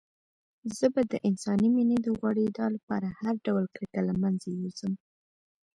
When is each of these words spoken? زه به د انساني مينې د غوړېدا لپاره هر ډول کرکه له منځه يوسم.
زه 0.77 0.85
به 0.93 1.01
د 1.11 1.13
انساني 1.27 1.69
مينې 1.75 1.97
د 2.01 2.07
غوړېدا 2.17 2.65
لپاره 2.75 3.07
هر 3.19 3.33
ډول 3.45 3.65
کرکه 3.75 4.01
له 4.09 4.13
منځه 4.21 4.47
يوسم. 4.61 4.91